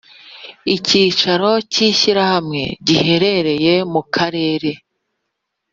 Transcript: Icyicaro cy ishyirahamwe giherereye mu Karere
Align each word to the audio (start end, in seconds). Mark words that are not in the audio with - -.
Icyicaro 0.75 1.49
cy 1.71 1.79
ishyirahamwe 1.89 2.61
giherereye 2.87 3.73
mu 3.93 4.01
Karere 4.13 4.71